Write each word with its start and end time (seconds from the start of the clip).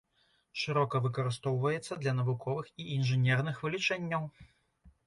Шырока 0.61 1.01
выкарыстоўваецца 1.03 1.99
для 2.01 2.15
навуковых 2.21 2.73
і 2.81 2.89
інжынерных 2.99 3.65
вылічэнняў. 3.69 4.31